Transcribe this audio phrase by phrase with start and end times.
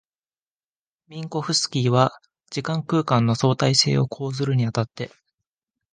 [1.09, 2.11] ミンコフスキーは
[2.49, 5.11] 時間空間の相対性を講ずるに当たって、